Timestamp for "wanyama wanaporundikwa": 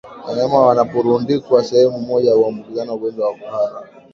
0.27-1.63